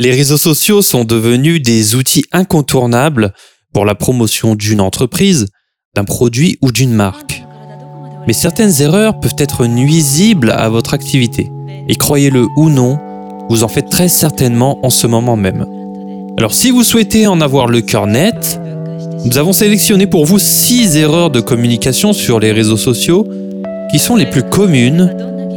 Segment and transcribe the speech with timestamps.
[0.00, 3.32] Les réseaux sociaux sont devenus des outils incontournables
[3.74, 5.48] pour la promotion d'une entreprise,
[5.96, 7.42] d'un produit ou d'une marque.
[8.28, 11.50] Mais certaines erreurs peuvent être nuisibles à votre activité.
[11.88, 12.96] Et croyez-le ou non,
[13.50, 15.66] vous en faites très certainement en ce moment même.
[16.38, 18.60] Alors si vous souhaitez en avoir le cœur net,
[19.24, 23.26] nous avons sélectionné pour vous 6 erreurs de communication sur les réseaux sociaux
[23.90, 25.12] qui sont les plus communes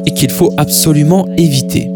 [0.07, 1.90] et qu'il faut absolument éviter.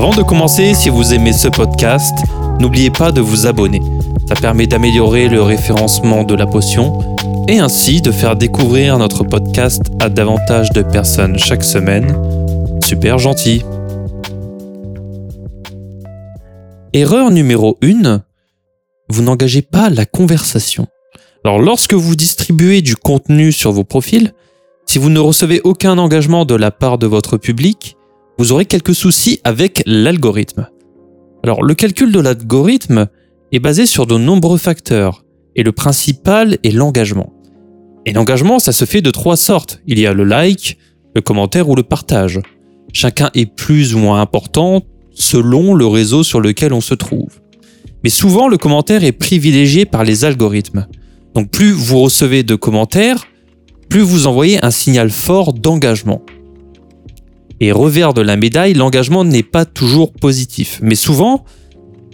[0.00, 2.16] Avant de commencer, si vous aimez ce podcast,
[2.58, 3.82] n'oubliez pas de vous abonner.
[4.26, 7.18] Ça permet d'améliorer le référencement de la potion
[7.48, 12.16] et ainsi de faire découvrir notre podcast à davantage de personnes chaque semaine.
[12.82, 13.62] Super gentil.
[16.94, 18.22] Erreur numéro 1.
[19.10, 20.86] Vous n'engagez pas la conversation.
[21.44, 24.32] Alors lorsque vous distribuez du contenu sur vos profils,
[24.86, 27.98] si vous ne recevez aucun engagement de la part de votre public,
[28.40, 30.66] vous aurez quelques soucis avec l'algorithme.
[31.44, 33.06] Alors le calcul de l'algorithme
[33.52, 37.34] est basé sur de nombreux facteurs, et le principal est l'engagement.
[38.06, 39.82] Et l'engagement, ça se fait de trois sortes.
[39.86, 40.78] Il y a le like,
[41.14, 42.40] le commentaire ou le partage.
[42.94, 44.80] Chacun est plus ou moins important
[45.12, 47.42] selon le réseau sur lequel on se trouve.
[48.04, 50.86] Mais souvent, le commentaire est privilégié par les algorithmes.
[51.34, 53.26] Donc plus vous recevez de commentaires,
[53.90, 56.22] plus vous envoyez un signal fort d'engagement.
[57.60, 61.44] Et revers de la médaille, l'engagement n'est pas toujours positif, mais souvent,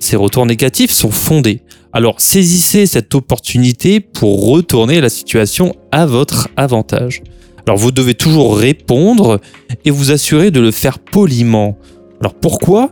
[0.00, 1.62] ces retours négatifs sont fondés.
[1.92, 7.22] Alors saisissez cette opportunité pour retourner la situation à votre avantage.
[7.66, 9.40] Alors vous devez toujours répondre
[9.84, 11.78] et vous assurer de le faire poliment.
[12.20, 12.90] Alors pourquoi?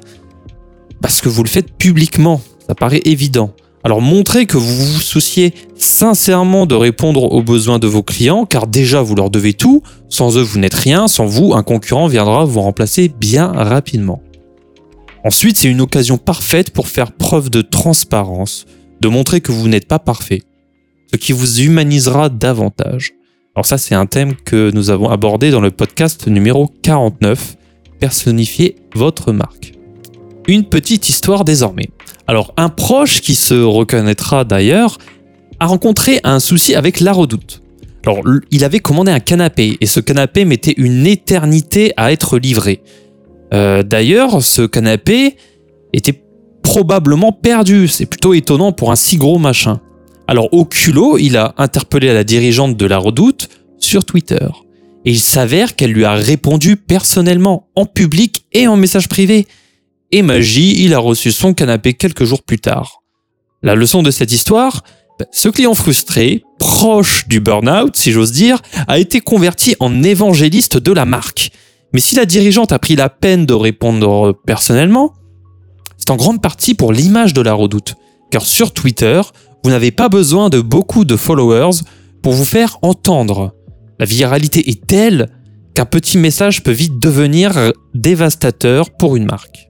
[1.03, 3.55] Parce que vous le faites publiquement, ça paraît évident.
[3.87, 8.67] Alors montrez que vous vous souciez sincèrement de répondre aux besoins de vos clients, car
[8.67, 12.47] déjà vous leur devez tout, sans eux vous n'êtes rien, sans vous un concurrent viendra
[12.47, 14.23] vous remplacer bien rapidement.
[15.23, 18.65] Ensuite c'est une occasion parfaite pour faire preuve de transparence,
[19.03, 20.43] de montrer que vous n'êtes pas parfait,
[21.13, 23.13] ce qui vous humanisera davantage.
[23.55, 27.57] Alors ça c'est un thème que nous avons abordé dans le podcast numéro 49,
[28.01, 29.74] personnifier votre marque.
[30.47, 31.89] Une petite histoire désormais.
[32.27, 34.99] Alors, un proche qui se reconnaîtra d'ailleurs
[35.61, 37.63] a rencontré un souci avec la redoute.
[38.07, 42.83] Alors, il avait commandé un canapé et ce canapé mettait une éternité à être livré.
[43.55, 45.37] Euh, d'ailleurs, ce canapé
[45.95, 46.23] était
[46.63, 47.89] probablement perdu.
[47.89, 49.81] C'est plutôt étonnant pour un si gros machin.
[50.27, 54.47] Alors, au culot, il a interpellé la dirigeante de la redoute sur Twitter.
[55.07, 59.47] Et il s'avère qu'elle lui a répondu personnellement, en public et en message privé
[60.15, 63.03] et magie, il a reçu son canapé quelques jours plus tard.
[63.65, 64.83] La leçon de cette histoire
[65.19, 70.77] ben, ce client frustré, proche du burn-out, si j'ose dire, a été converti en évangéliste
[70.77, 71.51] de la marque.
[71.93, 75.15] Mais si la dirigeante a pris la peine de répondre personnellement,
[75.97, 77.95] c'est en grande partie pour l'image de la redoute.
[78.31, 79.21] Car sur Twitter,
[79.65, 81.79] vous n'avez pas besoin de beaucoup de followers
[82.23, 83.53] pour vous faire entendre.
[83.99, 85.29] La viralité est telle
[85.75, 89.69] qu'un petit message peut vite devenir dévastateur pour une marque.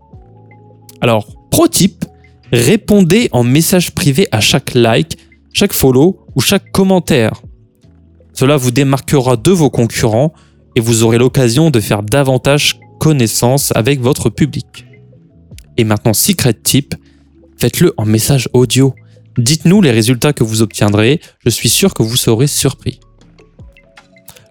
[1.04, 2.06] Alors, pro type,
[2.50, 5.18] répondez en message privé à chaque like,
[5.52, 7.42] chaque follow ou chaque commentaire.
[8.32, 10.32] Cela vous démarquera de vos concurrents
[10.76, 14.86] et vous aurez l'occasion de faire davantage connaissance avec votre public.
[15.76, 16.94] Et maintenant, secret tip,
[17.58, 18.94] faites-le en message audio.
[19.36, 22.98] Dites-nous les résultats que vous obtiendrez, je suis sûr que vous serez surpris.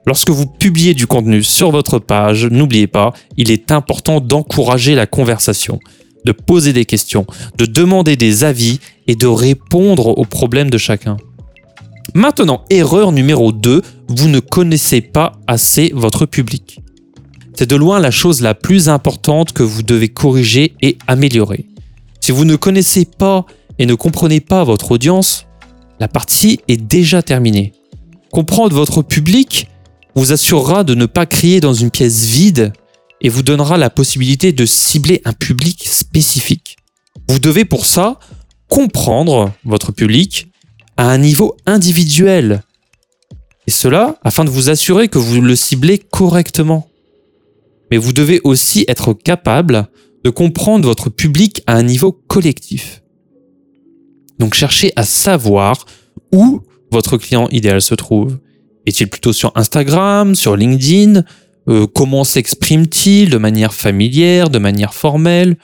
[0.06, 5.08] Lorsque vous publiez du contenu sur votre page, n'oubliez pas, il est important d'encourager la
[5.08, 5.80] conversation
[6.25, 7.25] de poser des questions,
[7.57, 11.17] de demander des avis et de répondre aux problèmes de chacun.
[12.13, 16.79] Maintenant, erreur numéro 2, vous ne connaissez pas assez votre public.
[17.56, 21.66] C'est de loin la chose la plus importante que vous devez corriger et améliorer.
[22.19, 23.45] Si vous ne connaissez pas
[23.79, 25.45] et ne comprenez pas votre audience,
[26.00, 27.73] la partie est déjà terminée.
[28.31, 29.67] Comprendre votre public
[30.16, 32.73] vous assurera de ne pas crier dans une pièce vide
[33.23, 36.77] et vous donnera la possibilité de cibler un public spécifique.
[37.30, 38.19] Vous devez pour ça
[38.68, 40.51] comprendre votre public
[40.98, 42.63] à un niveau individuel.
[43.65, 46.89] Et cela afin de vous assurer que vous le ciblez correctement.
[47.89, 49.88] Mais vous devez aussi être capable
[50.24, 53.03] de comprendre votre public à un niveau collectif.
[54.39, 55.86] Donc cherchez à savoir
[56.31, 56.62] où
[56.92, 58.39] votre client idéal se trouve.
[58.86, 61.24] Est-il plutôt sur Instagram, sur LinkedIn,
[61.69, 65.57] euh, comment s'exprime-t-il de manière familière, de manière formelle?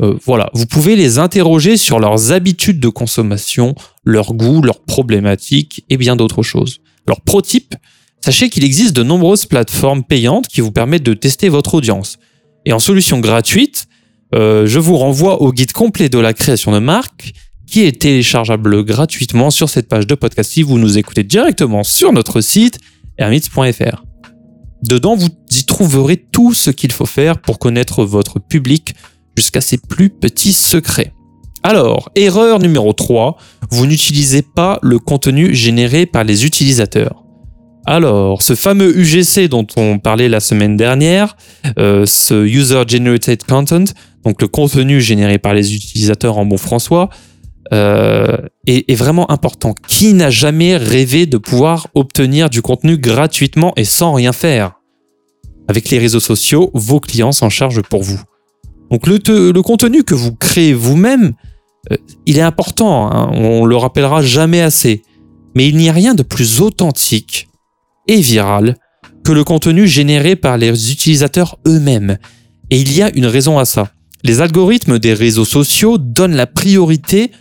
[0.00, 3.74] Euh, Voilà, vous pouvez les interroger sur leurs habitudes de consommation,
[4.04, 6.80] leurs goûts, leurs problématiques et bien d'autres choses.
[7.06, 7.74] Alors, pro type,
[8.24, 12.18] sachez qu'il existe de nombreuses plateformes payantes qui vous permettent de tester votre audience.
[12.64, 13.86] Et en solution gratuite,
[14.34, 17.32] euh, je vous renvoie au guide complet de la création de marque
[17.66, 22.12] qui est téléchargeable gratuitement sur cette page de podcast si vous nous écoutez directement sur
[22.12, 22.78] notre site
[23.18, 24.11] hermits.fr.
[24.82, 28.94] Dedans, vous y trouverez tout ce qu'il faut faire pour connaître votre public
[29.36, 31.12] jusqu'à ses plus petits secrets.
[31.62, 33.36] Alors, erreur numéro 3,
[33.70, 37.22] vous n'utilisez pas le contenu généré par les utilisateurs.
[37.86, 41.36] Alors, ce fameux UGC dont on parlait la semaine dernière,
[41.78, 43.84] euh, ce User Generated Content,
[44.24, 47.10] donc le contenu généré par les utilisateurs en bon François,
[47.72, 48.36] euh,
[48.66, 49.74] est, vraiment important.
[49.88, 54.72] Qui n'a jamais rêvé de pouvoir obtenir du contenu gratuitement et sans rien faire?
[55.68, 58.20] Avec les réseaux sociaux, vos clients s'en chargent pour vous.
[58.90, 61.32] Donc le, le contenu que vous créez vous-même,
[61.90, 61.96] euh,
[62.26, 65.02] il est important, hein, on le rappellera jamais assez.
[65.54, 67.48] Mais il n'y a rien de plus authentique
[68.06, 68.76] et viral
[69.24, 72.18] que le contenu généré par les utilisateurs eux-mêmes.
[72.70, 73.92] Et il y a une raison à ça.
[74.24, 77.32] Les algorithmes des réseaux sociaux donnent la priorité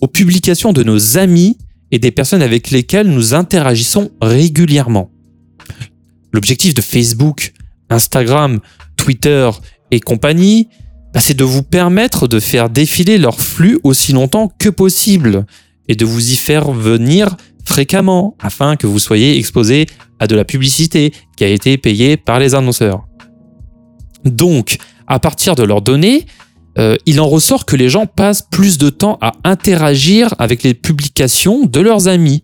[0.00, 1.58] aux publications de nos amis
[1.90, 5.10] et des personnes avec lesquelles nous interagissons régulièrement.
[6.32, 7.52] L'objectif de Facebook,
[7.90, 8.60] Instagram,
[8.96, 9.50] Twitter
[9.90, 10.68] et compagnie,
[11.14, 15.46] bah, c'est de vous permettre de faire défiler leur flux aussi longtemps que possible
[15.88, 19.86] et de vous y faire venir fréquemment afin que vous soyez exposé
[20.18, 23.06] à de la publicité qui a été payée par les annonceurs.
[24.24, 26.26] Donc, à partir de leurs données,
[26.78, 30.74] euh, il en ressort que les gens passent plus de temps à interagir avec les
[30.74, 32.42] publications de leurs amis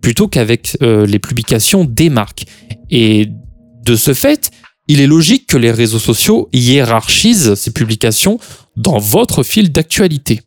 [0.00, 2.44] plutôt qu'avec euh, les publications des marques.
[2.90, 3.28] Et
[3.84, 4.50] de ce fait,
[4.88, 8.38] il est logique que les réseaux sociaux hiérarchisent ces publications
[8.76, 10.40] dans votre fil d'actualité.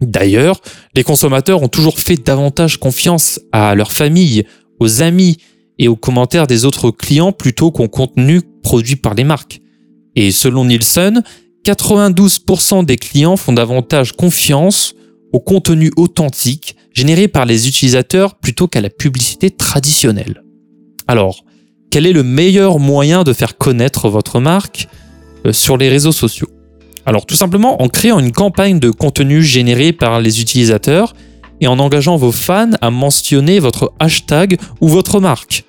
[0.00, 0.60] D'ailleurs,
[0.94, 4.44] les consommateurs ont toujours fait davantage confiance à leur famille,
[4.78, 5.38] aux amis
[5.78, 9.60] et aux commentaires des autres clients plutôt qu'au contenu produit par les marques.
[10.14, 11.22] Et selon Nielsen,
[11.66, 14.94] 92% des clients font davantage confiance
[15.32, 20.44] au contenu authentique généré par les utilisateurs plutôt qu'à la publicité traditionnelle.
[21.08, 21.44] Alors,
[21.90, 24.86] quel est le meilleur moyen de faire connaître votre marque
[25.44, 26.48] euh, sur les réseaux sociaux?
[27.04, 31.14] Alors tout simplement en créant une campagne de contenu généré par les utilisateurs
[31.60, 35.64] et en engageant vos fans à mentionner votre hashtag ou votre marque.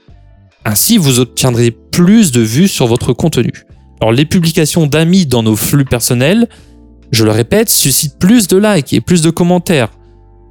[0.64, 3.52] Ainsi, vous obtiendrez plus de vues sur votre contenu.
[4.02, 6.48] Alors les publications d'amis dans nos flux personnels,
[7.12, 9.90] je le répète, suscitent plus de likes et plus de commentaires.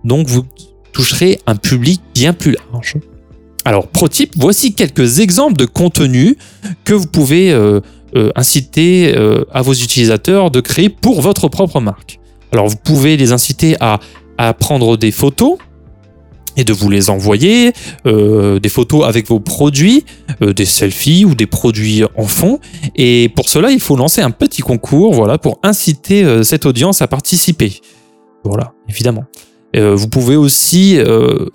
[0.05, 0.45] Donc vous
[0.93, 2.97] toucherez un public bien plus large.
[3.67, 6.37] Alors, pro type, voici quelques exemples de contenus
[6.85, 7.81] que vous pouvez euh,
[8.15, 12.21] euh, inciter euh, à vos utilisateurs de créer pour votre propre marque.
[12.53, 13.99] Alors vous pouvez les inciter à,
[14.61, 15.59] prendre des photos
[16.57, 17.73] et de vous les envoyer,
[18.07, 20.05] euh, des photos avec vos produits,
[20.41, 22.59] des selfies ou des produits en fond.
[22.95, 27.09] Et pour cela, il faut lancer un petit concours, voilà, pour inciter cette audience à
[27.09, 27.81] participer.
[28.45, 29.25] Voilà, évidemment.
[29.75, 30.99] vous pouvez aussi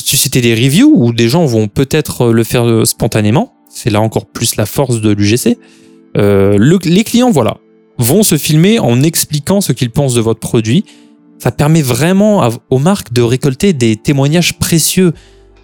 [0.04, 3.54] susciter des reviews où des gens vont peut-être le faire spontanément.
[3.70, 5.58] C'est là encore plus la force de l'UGC.
[6.18, 7.58] Euh, les clients, voilà,
[7.98, 10.86] vont se filmer en expliquant ce qu'ils pensent de votre produit.
[11.42, 15.12] Ça permet vraiment aux marques de récolter des témoignages précieux.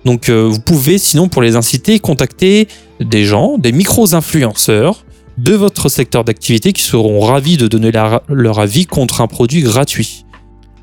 [0.05, 2.67] Donc euh, vous pouvez, sinon pour les inciter, contacter
[2.99, 5.05] des gens, des micros-influenceurs
[5.37, 10.25] de votre secteur d'activité qui seront ravis de donner leur avis contre un produit gratuit.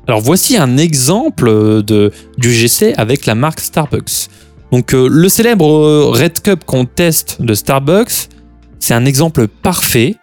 [0.07, 4.29] Alors voici un exemple de, du GC avec la marque Starbucks.
[4.71, 8.29] Donc euh, le célèbre Red Cup Contest de Starbucks
[8.79, 10.15] c'est un exemple parfait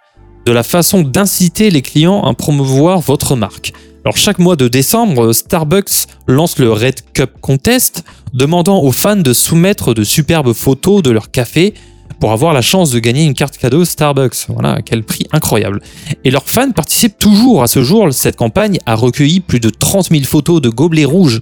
[0.46, 3.74] de la façon d'inciter les clients à promouvoir votre marque.
[4.04, 8.02] Alors chaque mois de décembre, Starbucks lance le Red Cup Contest,
[8.34, 11.74] demandant aux fans de soumettre de superbes photos de leur café
[12.18, 14.46] pour avoir la chance de gagner une carte cadeau Starbucks.
[14.48, 15.80] Voilà, quel prix incroyable.
[16.24, 18.12] Et leurs fans participent toujours à ce jour.
[18.12, 21.40] Cette campagne a recueilli plus de 30 000 photos de gobelets rouges.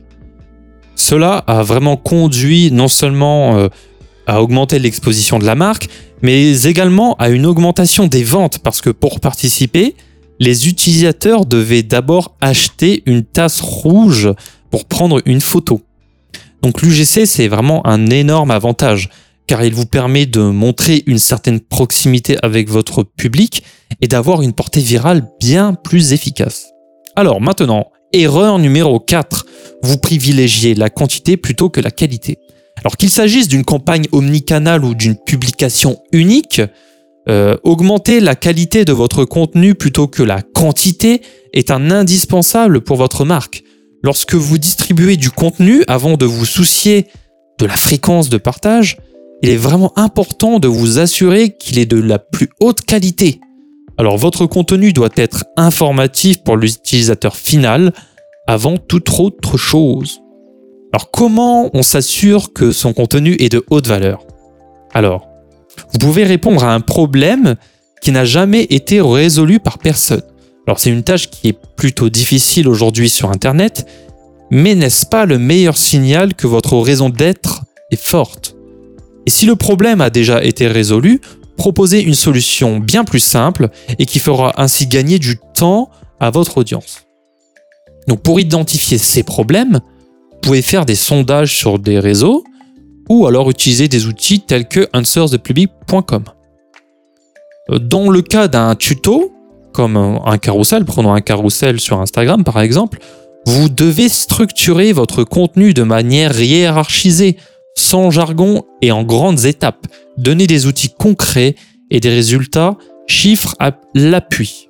[0.97, 3.69] Cela a vraiment conduit non seulement euh,
[4.27, 5.89] à augmenter l'exposition de la marque,
[6.21, 9.97] mais également à une augmentation des ventes parce que pour participer,
[10.41, 14.31] les utilisateurs devaient d'abord acheter une tasse rouge
[14.71, 15.83] pour prendre une photo.
[16.63, 19.11] Donc l'UGC, c'est vraiment un énorme avantage
[19.47, 23.65] car il vous permet de montrer une certaine proximité avec votre public
[24.01, 26.69] et d'avoir une portée virale bien plus efficace.
[27.17, 29.47] Alors maintenant, erreur numéro 4,
[29.83, 32.39] vous privilégiez la quantité plutôt que la qualité.
[32.77, 36.63] Alors qu'il s'agisse d'une campagne omnicanale ou d'une publication unique,
[37.29, 41.21] euh, augmenter la qualité de votre contenu plutôt que la quantité
[41.53, 43.63] est un indispensable pour votre marque.
[44.03, 47.07] Lorsque vous distribuez du contenu avant de vous soucier
[47.59, 48.97] de la fréquence de partage,
[49.43, 53.41] il est vraiment important de vous assurer qu'il est de la plus haute qualité.
[53.99, 57.93] Alors votre contenu doit être informatif pour l'utilisateur final
[58.47, 60.21] avant toute autre chose.
[60.93, 64.25] Alors comment on s'assure que son contenu est de haute valeur?
[64.93, 65.30] Alors,
[65.93, 67.57] vous pouvez répondre à un problème
[68.01, 70.23] qui n'a jamais été résolu par personne.
[70.67, 73.87] Alors c'est une tâche qui est plutôt difficile aujourd'hui sur Internet,
[74.51, 78.57] mais n'est-ce pas le meilleur signal que votre raison d'être est forte?
[79.27, 81.21] Et si le problème a déjà été résolu,
[81.57, 83.69] proposez une solution bien plus simple
[83.99, 87.07] et qui fera ainsi gagner du temps à votre audience.
[88.09, 89.81] Donc pour identifier ces problèmes,
[90.33, 92.45] vous pouvez faire des sondages sur des réseaux
[93.09, 96.25] ou alors utiliser des outils tels que answersthepublic.com.
[97.81, 99.33] Dans le cas d'un tuto,
[99.73, 102.99] comme un carrousel, prenons un carrousel sur Instagram par exemple,
[103.47, 107.37] vous devez structurer votre contenu de manière hiérarchisée,
[107.77, 109.87] sans jargon et en grandes étapes.
[110.19, 111.55] Donner des outils concrets
[111.91, 112.77] et des résultats,
[113.07, 114.69] chiffres à l'appui.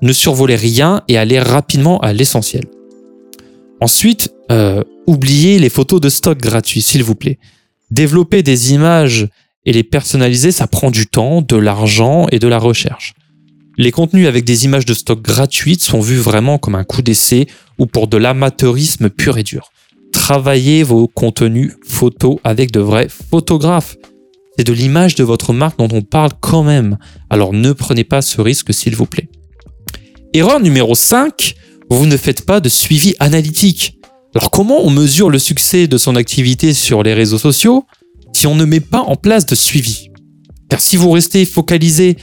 [0.00, 2.64] Ne survolez rien et allez rapidement à l'essentiel.
[3.80, 7.38] Ensuite, euh, oubliez les photos de stock gratuits, s'il vous plaît.
[7.94, 9.28] Développer des images
[9.64, 13.14] et les personnaliser, ça prend du temps, de l'argent et de la recherche.
[13.78, 17.46] Les contenus avec des images de stock gratuites sont vus vraiment comme un coup d'essai
[17.78, 19.70] ou pour de l'amateurisme pur et dur.
[20.12, 23.96] Travaillez vos contenus photos avec de vrais photographes.
[24.58, 26.98] C'est de l'image de votre marque dont on parle quand même.
[27.30, 29.28] Alors ne prenez pas ce risque s'il vous plaît.
[30.32, 31.54] Erreur numéro 5,
[31.90, 34.00] vous ne faites pas de suivi analytique.
[34.34, 37.86] Alors comment on mesure le succès de son activité sur les réseaux sociaux
[38.32, 40.10] si on ne met pas en place de suivi?
[40.68, 42.16] Car si vous restez focalisé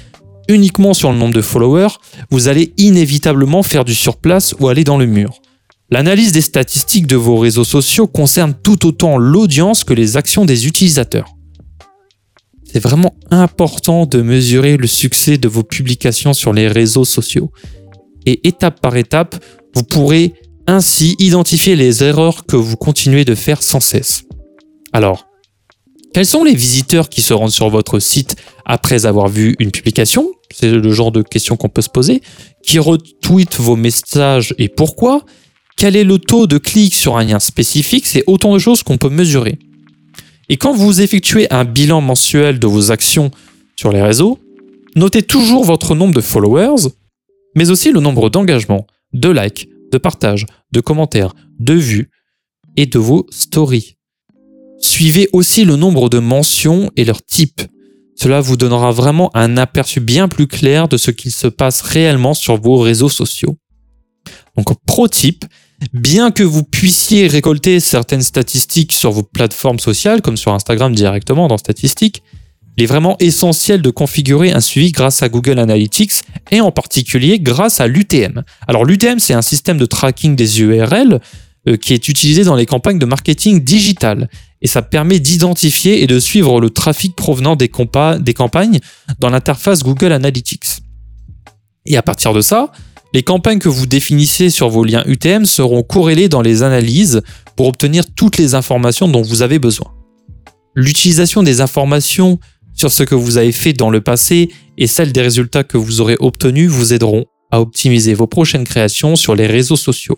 [0.50, 1.96] uniquement sur le nombre de followers,
[2.30, 5.40] vous allez inévitablement faire du surplace ou aller dans le mur.
[5.90, 10.68] L'analyse des statistiques de vos réseaux sociaux concerne tout autant l'audience que les actions des
[10.68, 11.30] utilisateurs.
[12.66, 17.52] C'est vraiment important de mesurer le succès de vos publications sur les réseaux sociaux.
[18.26, 19.44] Et étape par étape,
[19.76, 20.34] vous pourrez
[20.68, 24.24] ainsi identifier les erreurs que vous continuez de faire sans cesse.
[24.94, 25.28] Alors,
[26.14, 30.32] quels sont les visiteurs qui se rendent sur votre site après avoir vu une publication?
[30.54, 32.22] C'est le genre de questions qu'on peut se poser.
[32.64, 35.24] Qui retweetent vos messages et pourquoi?
[35.78, 38.06] Quel est le taux de clic sur un lien spécifique?
[38.06, 39.58] C'est autant de choses qu'on peut mesurer.
[40.50, 43.32] Et quand vous effectuez un bilan mensuel de vos actions
[43.78, 44.38] sur les réseaux,
[44.98, 46.90] notez toujours votre nombre de followers,
[47.56, 52.10] mais aussi le nombre d'engagements, de likes, de partages, de commentaires, de vues
[52.78, 53.98] et de vos stories.
[54.80, 57.62] Suivez aussi le nombre de mentions et leur type.
[58.16, 62.34] Cela vous donnera vraiment un aperçu bien plus clair de ce qu'il se passe réellement
[62.34, 63.58] sur vos réseaux sociaux.
[64.58, 65.46] Donc pro type,
[65.94, 71.48] bien que vous puissiez récolter certaines statistiques sur vos plateformes sociales, comme sur Instagram directement
[71.48, 72.24] dans statistiques,
[72.78, 76.14] il est vraiment essentiel de configurer un suivi grâce à Google Analytics
[76.52, 78.44] et en particulier grâce à l'UTM.
[78.68, 81.20] Alors l'UTM, c'est un système de tracking des URL
[81.68, 84.30] euh, qui est utilisé dans les campagnes de marketing digital
[84.62, 87.70] et ça permet d'identifier et de suivre le trafic provenant des,
[88.20, 88.80] des campagnes
[89.20, 90.82] dans l'interface Google Analytics.
[91.86, 92.72] Et à partir de ça,
[93.14, 97.22] les campagnes que vous définissez sur vos liens UTM seront corrélées dans les analyses
[97.56, 99.92] pour obtenir toutes les informations dont vous avez besoin.
[100.76, 102.40] L'utilisation des informations
[102.74, 106.02] sur ce que vous avez fait dans le passé et celle des résultats que vous
[106.02, 110.18] aurez obtenus vous aideront à optimiser vos prochaines créations sur les réseaux sociaux.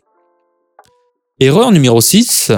[1.40, 2.52] Erreur numéro 6,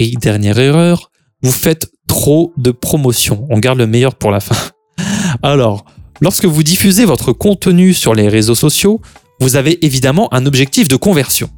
[0.00, 1.10] et dernière erreur,
[1.42, 3.46] vous faites trop de promotions.
[3.50, 4.56] On garde le meilleur pour la fin.
[5.42, 5.84] Alors,
[6.20, 9.00] lorsque vous diffusez votre contenu sur les réseaux sociaux,
[9.40, 11.50] vous avez évidemment un objectif de conversion.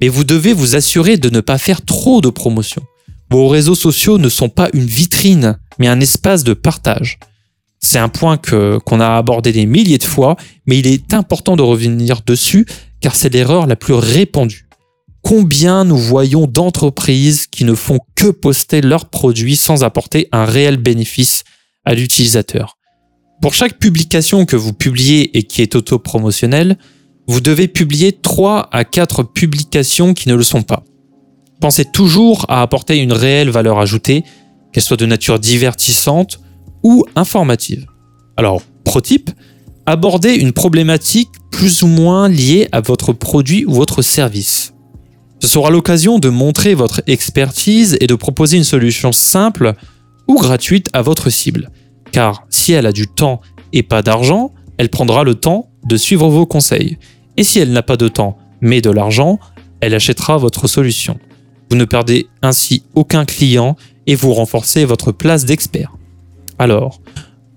[0.00, 2.82] Mais vous devez vous assurer de ne pas faire trop de promotions.
[3.30, 7.18] Vos réseaux sociaux ne sont pas une vitrine, mais un espace de partage.
[7.78, 11.56] C'est un point que, qu'on a abordé des milliers de fois, mais il est important
[11.56, 12.66] de revenir dessus
[13.00, 14.66] car c'est l'erreur la plus répandue.
[15.22, 20.76] Combien nous voyons d'entreprises qui ne font que poster leurs produits sans apporter un réel
[20.76, 21.44] bénéfice
[21.84, 22.78] à l'utilisateur
[23.42, 26.78] Pour chaque publication que vous publiez et qui est auto-promotionnelle,
[27.26, 30.84] vous devez publier 3 à 4 publications qui ne le sont pas.
[31.60, 34.24] Pensez toujours à apporter une réelle valeur ajoutée,
[34.76, 36.38] qu'elle soit de nature divertissante
[36.82, 37.86] ou informative.
[38.36, 39.30] Alors, pro type,
[39.86, 44.74] abordez une problématique plus ou moins liée à votre produit ou votre service.
[45.40, 49.72] Ce sera l'occasion de montrer votre expertise et de proposer une solution simple
[50.28, 51.70] ou gratuite à votre cible.
[52.12, 53.40] Car si elle a du temps
[53.72, 56.98] et pas d'argent, elle prendra le temps de suivre vos conseils.
[57.38, 59.38] Et si elle n'a pas de temps mais de l'argent,
[59.80, 61.18] elle achètera votre solution.
[61.70, 63.74] Vous ne perdez ainsi aucun client
[64.06, 65.96] et vous renforcez votre place d'expert.
[66.58, 67.00] Alors,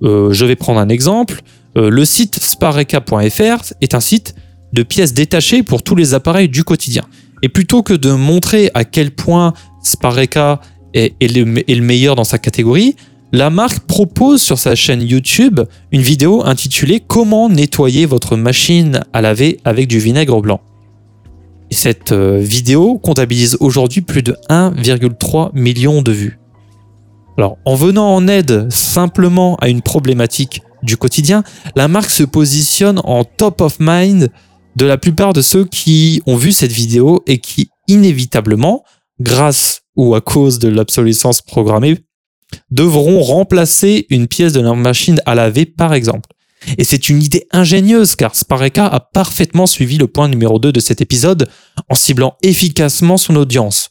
[0.04, 1.42] euh, je vais prendre un exemple.
[1.78, 4.36] Euh, le site spareka.fr est un site
[4.74, 7.04] de pièces détachées pour tous les appareils du quotidien.
[7.42, 10.60] Et plutôt que de montrer à quel point Spareka
[10.94, 12.96] est, le, meilleur dans sa catégorie,
[13.32, 19.22] la marque propose sur sa chaîne YouTube une vidéo intitulée Comment nettoyer votre machine à
[19.22, 20.62] laver avec du vinaigre blanc.
[21.72, 26.40] Et cette euh, vidéo comptabilise aujourd'hui plus de 1,3 million de vues.
[27.38, 31.44] Alors, en venant en aide simplement à une problématique du quotidien,
[31.76, 34.30] la marque se positionne en top of mind
[34.76, 38.84] de la plupart de ceux qui ont vu cette vidéo et qui inévitablement,
[39.20, 41.98] grâce ou à cause de l'obsolescence programmée,
[42.72, 46.30] devront remplacer une pièce de leur machine à laver par exemple.
[46.78, 50.80] Et c'est une idée ingénieuse car Spareka a parfaitement suivi le point numéro 2 de
[50.80, 51.50] cet épisode
[51.90, 53.90] en ciblant efficacement son audience.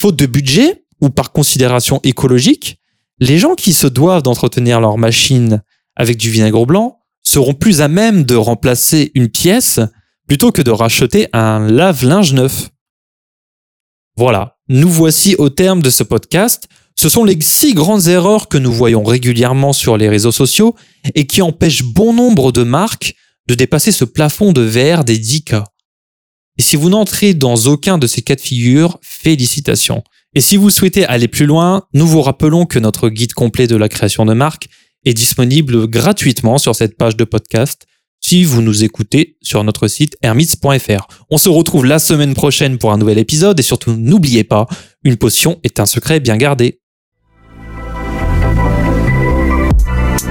[0.00, 2.80] Faute de budget ou par considération écologique,
[3.18, 5.62] les gens qui se doivent d'entretenir leur machine
[5.96, 9.80] avec du vinaigre blanc seront plus à même de remplacer une pièce
[10.26, 12.70] plutôt que de racheter un lave-linge neuf.
[14.16, 16.68] Voilà, nous voici au terme de ce podcast.
[17.00, 20.74] Ce sont les six grandes erreurs que nous voyons régulièrement sur les réseaux sociaux
[21.14, 23.14] et qui empêchent bon nombre de marques
[23.46, 25.62] de dépasser ce plafond de verre des 10K.
[26.58, 30.02] Et si vous n'entrez dans aucun de ces cas de figure, félicitations.
[30.34, 33.76] Et si vous souhaitez aller plus loin, nous vous rappelons que notre guide complet de
[33.76, 34.66] la création de marque
[35.04, 37.86] est disponible gratuitement sur cette page de podcast
[38.20, 41.06] si vous nous écoutez sur notre site hermits.fr.
[41.30, 44.66] On se retrouve la semaine prochaine pour un nouvel épisode et surtout n'oubliez pas,
[45.04, 46.80] une potion est un secret bien gardé.